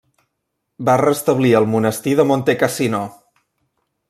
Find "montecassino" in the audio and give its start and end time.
2.33-3.07